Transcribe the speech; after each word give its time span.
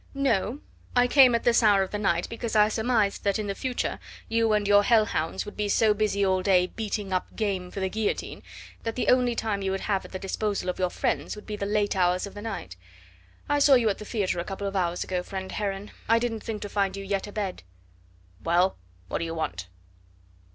"No; 0.15 0.61
I 0.95 1.05
came 1.05 1.35
at 1.35 1.43
this 1.43 1.61
hour 1.61 1.83
of 1.83 1.91
the 1.91 1.99
night 1.99 2.27
because 2.27 2.55
I 2.55 2.69
surmised 2.69 3.23
that 3.23 3.37
in 3.37 3.45
the 3.45 3.53
future 3.53 3.99
you 4.27 4.51
and 4.51 4.67
your 4.67 4.81
hell 4.83 5.05
hounds 5.05 5.45
would 5.45 5.55
be 5.55 5.69
so 5.69 5.93
busy 5.93 6.25
all 6.25 6.41
day 6.41 6.65
'beating 6.65 7.13
up 7.13 7.35
game 7.35 7.69
for 7.69 7.81
the 7.81 7.87
guillotine' 7.87 8.41
that 8.81 8.95
the 8.95 9.09
only 9.09 9.35
time 9.35 9.61
you 9.61 9.69
would 9.69 9.81
have 9.81 10.03
at 10.03 10.11
the 10.11 10.17
disposal 10.17 10.69
of 10.69 10.79
your 10.79 10.89
friends 10.89 11.35
would 11.35 11.45
be 11.45 11.55
the 11.55 11.67
late 11.67 11.95
hours 11.95 12.25
of 12.25 12.33
the 12.33 12.41
night. 12.41 12.75
I 13.47 13.59
saw 13.59 13.75
you 13.75 13.89
at 13.89 13.99
the 13.99 14.05
theatre 14.05 14.39
a 14.39 14.43
couple 14.43 14.65
of 14.65 14.75
hours 14.75 15.03
ago, 15.03 15.21
friend 15.21 15.51
Heron; 15.51 15.91
I 16.09 16.17
didn't 16.17 16.41
think 16.41 16.63
to 16.63 16.69
find 16.69 16.97
you 16.97 17.03
yet 17.03 17.27
abed." 17.27 17.61
"Well, 18.43 18.77
what 19.07 19.19
do 19.19 19.25
you 19.25 19.35
want?" 19.35 19.67